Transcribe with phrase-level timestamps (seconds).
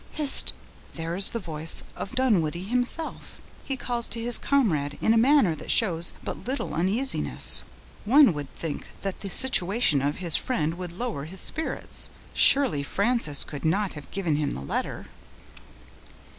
[0.13, 0.53] Hist!
[0.95, 5.53] there is the voice of Dunwoodie himself; he calls to his comrade in a manner
[5.53, 7.61] that shows but little uneasiness.
[8.03, 13.43] One would think that the situation of his friend would lower his spirits; surely Frances
[13.43, 15.05] could not have given him the letter."